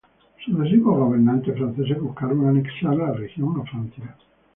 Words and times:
Sucesivos 0.43 0.97
gobernantes 0.97 1.53
franceses 1.55 2.01
buscaron 2.01 2.47
anexar 2.47 2.95
la 2.95 3.11
región 3.13 3.61
a 3.61 3.69
Francia. 3.69 4.15